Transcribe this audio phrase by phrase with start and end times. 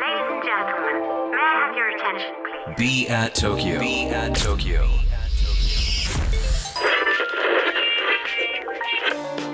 [0.00, 2.76] Ladies and gentlemen, may I have your attention, please?
[2.76, 3.78] Be at Tokyo.
[3.78, 4.88] Be at Tokyo.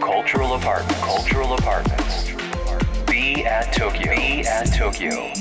[0.01, 0.99] Cultural apartment.
[1.03, 2.31] Cultural apartments.
[3.07, 4.15] Be at Tokyo.
[4.15, 5.33] Be at Tokyo.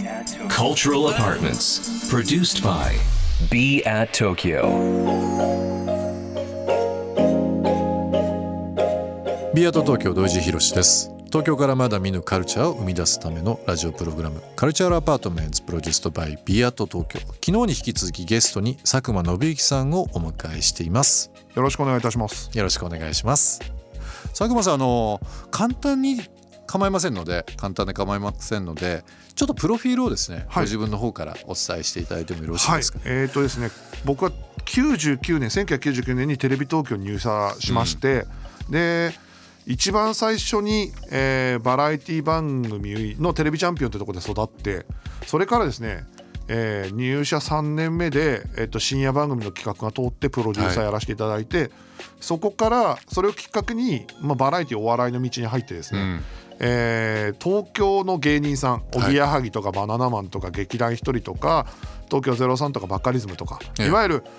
[0.49, 2.09] Cultural apartments.
[2.09, 2.97] Produced by
[3.49, 5.35] Be at Tokyo.
[9.55, 17.20] ビアート東京土井地博です 東京からまだ見ぬカルチャーを生み出すためのラジオプログラムカルチャーアパートメントプロデューストバイビアート東京。
[17.20, 21.30] 昨日に引き続きゲストに佐久間信之さんをお迎えしています。
[21.54, 22.50] よろしくお願いいたします。
[22.52, 23.60] よろしくお願いします。
[24.30, 25.20] 佐久間さんあの
[25.52, 26.20] 簡単に
[26.66, 29.04] 構いませんので簡単で構いませんので
[29.36, 30.46] ちょっとプロフィールをですね、はい。
[30.54, 33.70] ご自分の方からお伝えしていただいてもよろしいはいですか、、えーとですね、
[34.04, 34.32] 僕は
[34.64, 38.26] 99年、1999年にテレビ東京に入社しまして、
[38.68, 39.12] で
[39.66, 44.86] 一番最初に、えーバラエティ番組のテレビチャンピオンというところで育って、
[45.26, 46.04] それからですね。
[46.48, 51.70] えー入社3年目で、えっと深夜番組の企画が通ってプロデューサーやらせていただいて、
[52.20, 56.20] そこからそれをきっかけに、まあ、バラエティお笑いの道に入ってですね、うん。
[56.60, 61.66] えー東京の芸人さんおぎやはぎとかバナナマンとか劇団ひとりとか
[62.10, 63.86] 東京03とかバカリズムとか、ええ。
[63.86, 64.30] いわゆる、え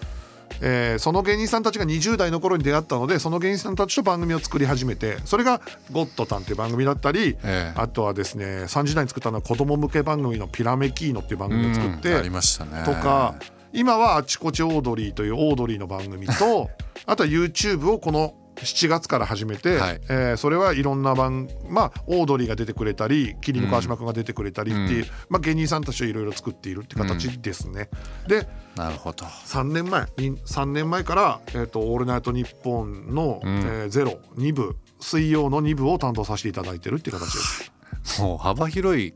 [0.59, 7.80] ーその芸人さんたちが20代の頃に出会ったのでその芸人さんたちと番組を作り始めてそれが「ゴッドタン」っていう番組だったり、ええ。
[7.80, 12.83] あとはですね3時代に作ったのは子供向け番組の「ピラメキーノ」っていう番組を作って、うんありましたね。
[12.85, 13.35] とか
[13.73, 16.69] 今は「あちこちオードリー」というオードリーの番組と
[17.05, 18.33] あとは YouTube をこの
[18.65, 20.01] 7月から始めて、はい。
[20.09, 25.07] えーそれはいろんな番まあオードリーが出てくれたり麒麟の川島君が出てくれたりっていう、うん。
[25.29, 27.89] まあ、芸人さんたちといろいろ作っているって形ですね。
[28.27, 29.25] でなるほど。
[29.25, 33.47] 3年前に3年前から「えー、とオールナイトニッポンの」ん。
[33.47, 37.71] えーゼロ2部水曜の2部を担当させていただいてるっていう形です。
[38.21, 39.13] もう幅広い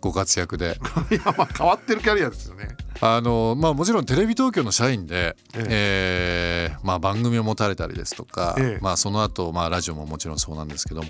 [0.00, 0.78] ご活躍で。
[1.10, 2.68] いやまあ変わってるキャリアですよね。
[3.00, 6.76] あのまあもちろんテレビ東京の社員で、ええ。
[6.76, 8.82] ーまあ、番組を持たれたりですとか、ええ。
[8.82, 11.08] まあ、その後、まあラジオももちろんそうなんですけども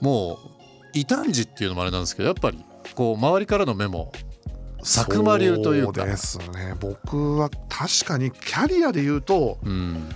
[0.00, 0.38] もう
[0.94, 4.12] 異端児っていうのもあれなんですけどやっぱりこう周りからの目も
[4.78, 6.00] 佐久間流というか。
[6.00, 6.74] そうですね。
[6.80, 10.08] 僕は確かにキャリアで言うとうん、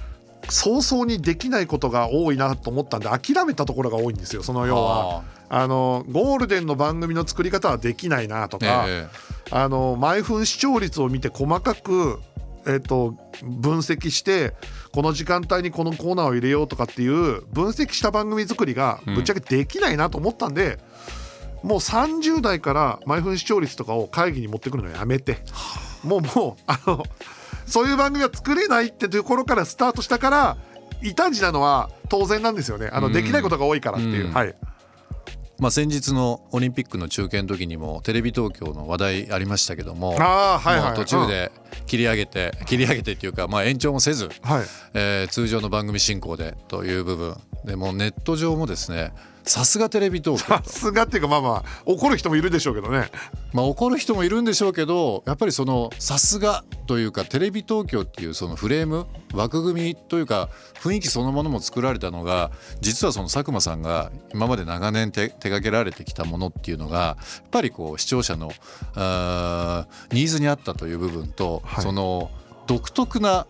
[0.49, 5.22] 早々にできないことが多いなと思ったんで諦めたところが多いんですよその要は
[5.53, 9.09] あのゴールデンの番組の作り方はできないなとか、え
[9.50, 12.21] あの毎分視聴率を見て細かく、
[12.69, 14.55] えっと分析して
[14.93, 20.78] この時間帯にこのコーナーを入れようとかっていう分析した番組作りがぶっちゃけできないなと思ったんで、
[21.65, 25.38] もう30代から毎分視聴率とかを会議に持ってくるのやめて
[26.05, 27.03] もうもうあの
[27.67, 30.56] そういう番組は作れないってところからスタートしたから
[31.03, 32.91] 異端児なのは当然なんですよね。
[32.93, 33.12] あの、うん。
[33.12, 34.32] できないことが多いからっていう、うん。
[34.32, 34.55] はい
[35.60, 41.53] まあ、先日のオリンピックの中継の時にもテレビ東京の話題ありましたけどもああはいはい途中で
[41.87, 44.65] 切り上げて切り上げてっていうか、まあ、延長もせずはい。
[44.94, 47.37] えー通常の番組進行でという部分。
[47.65, 49.12] でもうネット上もですね
[49.45, 53.11] さすがテレビ東京さすがっていうかまあまあ怒る人もいるでしょうけどね。
[53.53, 62.50] まあ怒る人もいるんでしょうけどやっぱりそのさすがというかテレビ東京っていうそのフレーム枠組みというか雰囲気そのものも作られたのが
[62.81, 68.49] 実はその佐久間さんが今まで長年手手掛けられてきたものっていうのがやっぱりこう視聴者の
[70.12, 71.84] ニーズに合ったという部分と、はい。
[71.84, 72.31] その
[72.67, 73.47] 独特な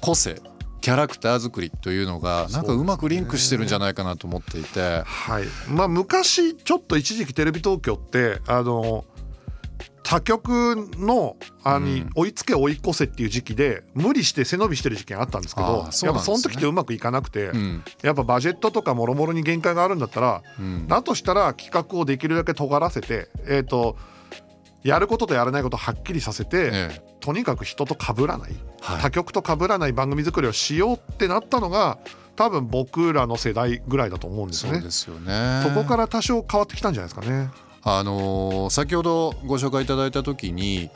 [0.00, 0.40] 個性
[0.82, 5.02] キャラクター作りというのがなんかうまくリンクしてるんじゃないかなと思っていて。
[5.04, 5.44] はい。
[5.70, 9.04] まあ昔ちょっと一時期テレビ東京ってあの
[10.02, 12.10] 他局のあにうん。
[12.16, 17.84] 追いつけ追い越せっていう時期で無理して背伸びしてる時期があったんですけどあーそうやっぱその時ってうまくいかなくて、うん。
[18.02, 20.88] やっぱバジェットとかもろもろに限界があるんだったら、うん。
[20.88, 23.96] だとしたら企画をできるだけ尖らせてえっ、と
[24.82, 28.50] やることとやらないことをはっきりさせて、ええとにかく人と被らない、
[28.80, 29.00] はい。
[29.00, 31.98] 他局と被らない番組作りをしようってなったのが
[32.36, 34.78] 多分僕らの世代ぐらいだと思うんですよね。
[34.78, 35.62] そうですよね。
[35.62, 37.50] そこから多少変わってきたんじゃないですかね。
[37.84, 40.90] あのー先ほどご紹介いただいた時に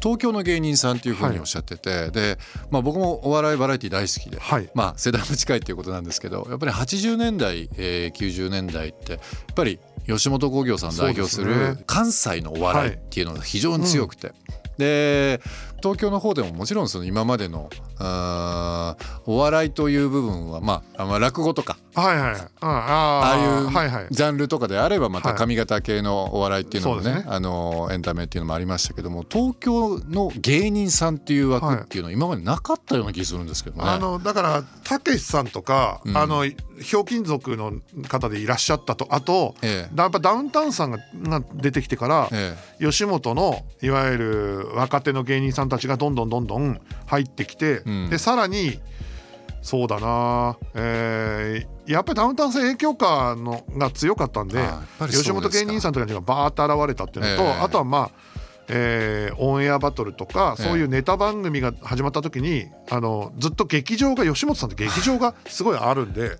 [0.00, 2.38] 東京の芸人さんというふうにおっしゃってて、で、
[2.70, 4.70] まあ、僕もお笑いバラエティ大好きで、はい。
[4.72, 9.20] まあ、世代も近いっていうことなんですけどやっぱり80年代、えー90年代ってやっ
[9.54, 14.32] ぱり吉本興業さん代表する関西のお笑いっていうのが非常に強くて。
[14.78, 15.40] で
[15.82, 18.96] 東京の方でももちろんその今までのあ
[19.26, 21.76] お笑いという部分はまあ、まあ、落語とか。
[21.94, 24.06] はいはい、あああいうはいはい。
[24.10, 27.30] ジャンルとかであればまた上方系のお笑いっていうのもね,、そうですね。
[27.30, 33.82] あのエンタメっていうのもありましたけども東京の芸人さんっていう枠っていうのは今までなかったような気するんですけどね。
[33.88, 36.44] あのだからたけしさんとか、あの
[36.80, 37.72] ひょうきん族の
[38.08, 39.96] 方でいらっしゃったとあと、ええ。
[39.96, 42.56] やっぱダウンタウンさんがが出てきてから、え。
[42.80, 48.10] 吉本のいわゆる若手の芸人さんたちがどんどんどんどん入ってきて、ん。
[48.10, 48.80] でさらに
[49.62, 54.62] そうだな、えーやっぱりダウンタウンさん影響下のが強かったんで
[55.10, 57.50] 吉本芸人さんとかがバーッと現れたっていうのと、ええ。
[57.62, 58.10] あとはまあ
[58.68, 66.32] えーオンエアバトルとかそういうネタ番組が始まった時にあのずっと劇場が吉本さんって劇場がすごいあるんで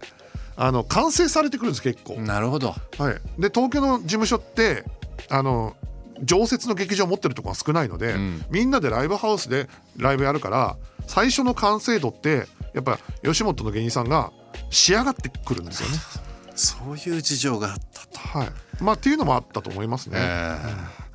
[0.57, 2.21] あの完成されてくるんです結構。
[2.21, 2.75] なるほど。
[2.99, 4.85] はい、で東京の事務所って
[5.31, 5.77] あの
[6.23, 10.77] 常設の劇場を持ってるところが少ないので、んみんなでライブハウスでライブやるから
[11.07, 14.33] 最初の完成度ってやっぱ吉本の芸人さんが
[14.71, 15.97] 仕上がってくるんですよね。
[16.55, 18.19] そういう事情があったと。
[18.39, 18.49] はい
[18.81, 20.19] まあ、っていうのもあったと思いますね。
[20.19, 20.59] え
[21.05, 21.09] え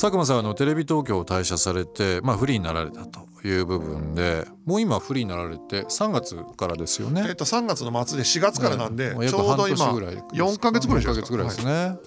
[0.00, 7.34] 佐久間さんはあのテレビ東京を退社されて、まあ、フリーになられたという部分でもう今フリーになられて3月からですよえっね。
[7.34, 11.98] と3月の末で4月からなんで、ちょうど今半年ぐらい4か月ぐらいじゃ4ヶ月ぐらいですね、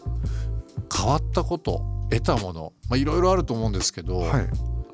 [0.92, 2.74] 変わったこと得たもの。
[2.90, 4.30] まあいろいろあると思うんですけど、はい。
[4.30, 4.50] はい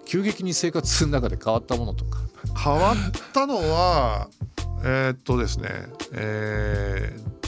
[0.05, 2.17] 急激に生活の中で変わったものとか。
[2.57, 2.95] 変わっ
[3.31, 4.27] たのは
[4.83, 5.69] えーっとですね、
[6.13, 7.39] えー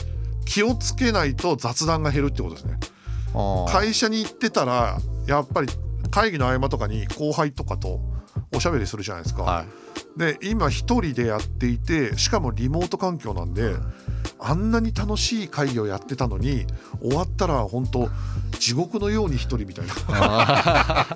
[0.44, 2.76] 気をつけないと雑談が減るってことですね。
[3.70, 5.68] 会社に行ってたらやっぱり
[6.10, 8.00] 会議の合間とかに後輩とかと
[8.54, 9.42] おしゃべりするじゃないですか。
[9.44, 9.64] は
[10.16, 10.18] い。
[10.18, 13.74] で今一人でやっていてしかもリモート環境なんで
[14.44, 16.66] あんなに楽しい会議をやってたのに
[17.00, 18.08] 終わったら本当
[18.58, 21.06] 地獄のように一人みたいな。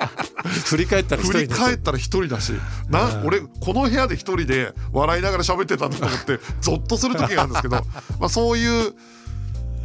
[0.67, 2.53] 振り返ったら人でり返ったら一人だし。
[2.89, 7.77] な俺この部屋で一人で笑いながら喋ってたんだと思ってゾッとする時があるんですけど。
[8.19, 8.95] まあそういう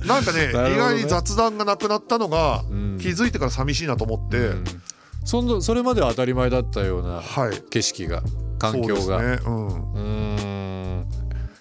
[0.06, 3.00] なんかね意外に雑談がなくなったのがん。
[3.00, 4.64] 気づいてから寂しいなと思って、うん。
[5.26, 7.62] そのそれまでは当たり前だったようなはい。
[7.70, 8.22] 景色が
[8.60, 9.02] 環境が。
[9.02, 9.50] そうですね。
[9.50, 9.52] う
[9.98, 10.41] ん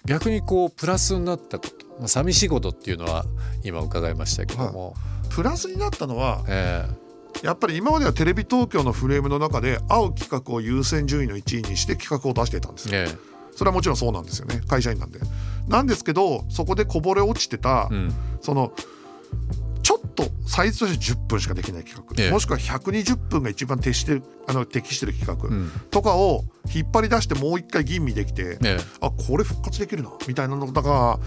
[0.05, 3.25] 逆にこうプラスになったことまあ寂しいことっていうのは
[3.63, 4.95] 今伺いましたけども、
[5.29, 6.85] プラスになったのはえ
[7.43, 12.95] やっぱり今まではテレビ東京のフレームの中で合う企画を優先順位の1位にして企画を出していたんですよ。
[12.95, 13.31] ええ。
[13.55, 14.61] それはもちろんそうなんですよね。
[14.67, 15.19] 会社員なんで。
[15.67, 18.13] なんですけどそこでこぼれ落ちてた、えうん。
[18.41, 18.73] その
[20.25, 22.31] とサイズとして10分しかできない企画、ええ。
[22.31, 25.71] もしくは120分が一番適してるあの適してる企画、ん。
[25.89, 28.77] とかを引っ張り出してもう一回吟味できて、ええ。
[29.01, 31.19] あこれ復活できるなみたいなのだから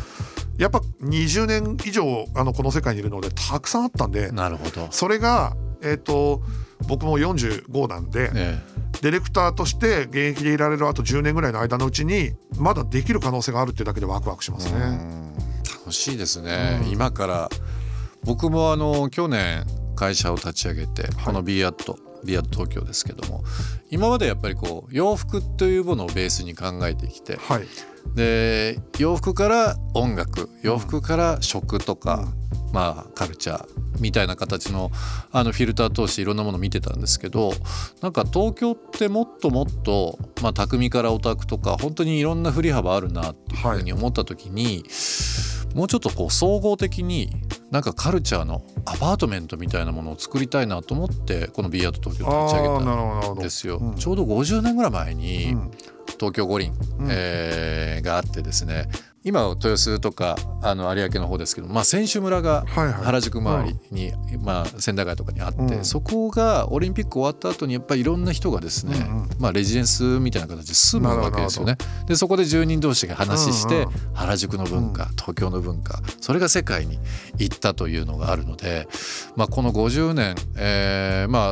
[0.58, 6.42] やっぱ20年以上あのこの世界にいるのでたくさんあったんでなるほど、それがえっ、と
[6.86, 8.58] 僕も45なんで、え
[9.02, 15.34] ディレクターとして現役でいられるあと10年ぐらいの間のうちにまだできる可能性があるっていうだけでワクワクしますえね。
[15.84, 17.50] 楽しいですね、今から
[18.24, 19.64] 僕もあの去年
[19.96, 23.44] 会社を立ち上げて、この b アット b アット東京ですけども
[23.90, 27.66] 今までやっぱりこう洋服というものをベースに考えてきてはい、
[28.14, 32.32] で洋服から音楽洋服から食とか、
[32.72, 34.90] まあカルチャーみたいな形の
[35.30, 37.52] あのフィルター通していろんなものを見てたんですけど
[38.00, 44.84] なんか東京ってもっともっと、まあ、匠からオタクとか本当にいろんな振り幅あるなっていうふうに思った時に、
[45.74, 47.30] もうちょっとこう総合的に
[47.74, 53.78] なんかカルチャーのアパートメントみたいなものを作りたいなと思ってこの b アート東京を立ち上げたんですよ。
[53.78, 53.94] うん。
[53.96, 55.70] ちょうど50年ぐらい前に、うん。
[56.20, 56.72] 東京五輪、
[57.10, 58.86] えーがあってですね
[59.24, 62.92] 今は豊洲とかあの有明の方ですけど、まあ、選手村がはいはい。
[62.92, 65.84] 原宿周りに、まあ、千駄ヶ谷とかにあって、うん。
[65.84, 69.28] そこがオリンピック終わった後にやっぱりいろんな人がですね、うんうん。
[69.38, 71.76] まあ、レジデンスみたいな形で住むわけですよね。
[72.06, 76.98] でそこで住人同士が話して、うんうん原宿の文化東京の文化それが世界に
[77.38, 78.88] 行ったというのがあるので、
[79.36, 80.34] まあ、この50年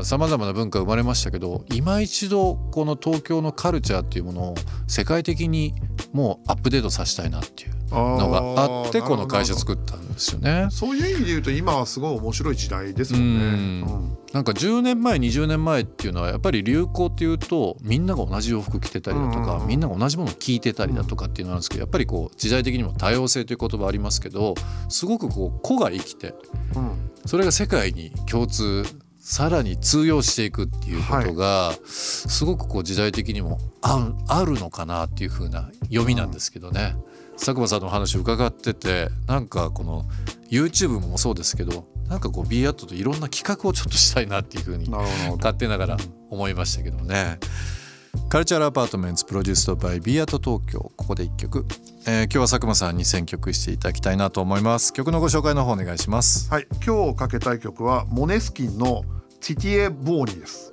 [0.04, 4.54] さまざ、まな文化生まれましたけど今一度この東京のカルチャーっていうものを
[4.86, 5.74] 世界的に
[6.12, 7.61] もうアップデートさせたいなっていう
[7.92, 10.68] のがあってこの会社作ったんですよね。
[10.70, 13.44] そういう意味で言うと今はすごい面白い時代ですもんね。
[13.44, 14.18] うん。
[14.32, 19.66] なんか10年前20年前っていうのはやっぱり流行っていうとみんなが同じ洋服着てたりだとか、うん。
[19.66, 24.54] みんなが同じものを聞いてたりだとかっていうのなんですけどやっぱりこう時代的にも多様性という言葉ありますけど
[24.88, 26.34] すごくこう個が生きて
[26.74, 27.10] うんうん。
[27.26, 28.84] それが世界に共通
[29.24, 36.96] さらに通用していくっていうことが、すごくこう時代的にもああるのかなっていう風な読みなんですけどね、
[37.34, 40.06] 佐久間さんのお話を伺っててなんかこの
[40.50, 45.96] YouTube もそうですけどなんかこう b アットといろんな企画をちょっとしたいなっていうふうに勝手ながら
[46.28, 47.38] 思いましたけどね。
[48.28, 51.64] カルチャーアパートメンツプロデュースドバイ b アット東京ここで1曲、
[52.04, 54.92] えー、今日は佐久間さんに選曲していただきたいなと思います。
[54.92, 56.50] 曲のご紹介の方お願いします。
[56.50, 56.66] はい。
[56.84, 59.04] 今日かけたい曲はモネスキンの
[59.40, 60.72] ティティエ・ボーニです。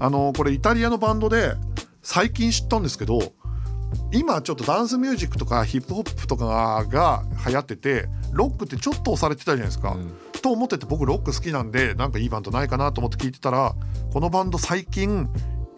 [0.00, 1.54] あのこれイタリアのバンドで
[2.02, 3.32] 最近知ったんですけど
[4.12, 13.74] 今ちょっとダンスミュージックとかヒップホップとかが流行っててロックってちょっと押されてたじゃないですか、うん、と思ってて僕ロック好きなんでなんかいいバンドないかなと思って聞いてたら
[14.12, 15.28] このバンド最近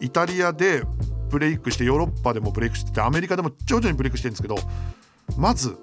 [0.00, 0.82] イタリアで
[1.28, 4.56] ブレイクしてヨーロッパでもブレイクしててアメリカでも徐々にブレイクしてるんですけど
[5.36, 5.76] まず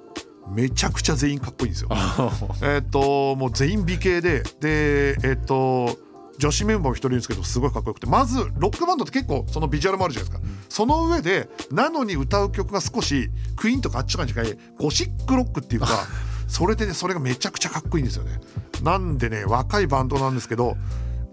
[0.49, 1.89] めちゃくちゃ全員かっこいいんですよ。
[2.61, 5.97] えっともう全員美形ででえっ、と
[6.37, 8.07] 女子メンバーも一人いるんですけどすごいかっこよくて。
[8.07, 15.87] まずロックバンドって結構そのビジュアルもあるじゃないですか、うん、その上でなのに歌う曲が少しクイーンとかあっちかに近いゴシックロックっていうか
[16.47, 18.39] それでねそれがめちゃくちゃかっこいいんですよね。
[18.83, 20.77] なんでね若いバンドなんですけど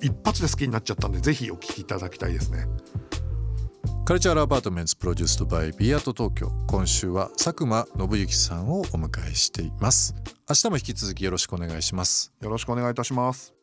[0.01, 2.67] 一発で好きになっちゃったんでぜひお聴きいただきたいですね
[4.05, 10.17] カルチャーアパートメント produced by BE AT TOKYO 今週は佐久間信之さんをお迎えしています。
[10.51, 12.33] 明日も引き続きよろしくお願いします。
[12.41, 13.55] よろしくお願いいたします。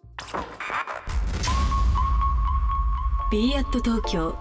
[3.30, 4.34] ビアット東京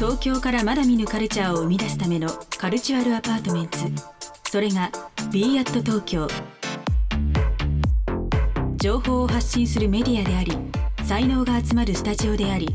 [0.00, 3.78] 東京からまだ見ぬカルチャーを生み出すためのカルチュアルアパートメント
[4.50, 4.90] それが
[5.30, 6.26] b アット東京
[8.78, 10.58] 情報を発信するメディアであり
[11.04, 12.74] 才能が集まるスタジオであり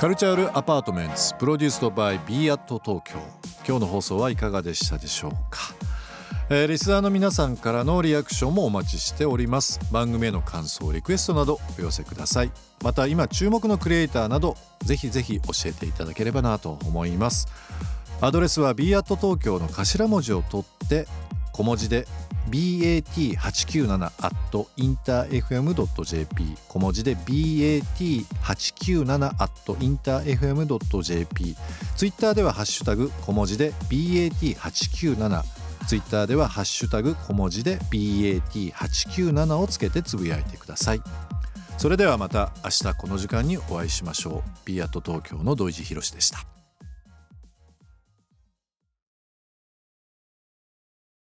[0.00, 3.18] カルチャールアパートメンツプロデュースドバイ b アット東京。
[3.68, 5.74] 今日の放送はいかがでしたでしょうか、
[6.48, 9.78] えー、リスナーの皆さんからのリアクションもお待ちしております。
[9.92, 12.52] 番組への感想リクエストなどお寄せください。
[12.82, 17.46] また今注目のクリエイターなどぜひぜひ教えていただければなと思います。
[18.22, 21.08] アドレスは b アット東京の頭文字を取って
[21.60, 22.06] 小文字で
[22.48, 24.34] bat897 at
[24.78, 31.56] interfm.jp 小文字で bat897 at interfm.jp
[31.96, 35.42] ツイッターではハッシュタグ小文字で bat897
[35.86, 41.02] ツイッターではハッシュタグ小文字で BAT897 をつけてつぶやいてください。
[41.78, 44.50] それではまた明日この時間にお会いしましょう。
[44.66, 46.59] B アット東京の土井地博でした。